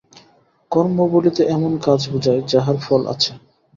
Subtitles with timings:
[0.71, 3.31] কর্ম বলিতে এমন কাজ বুঝায়, যাহার ফল আছে।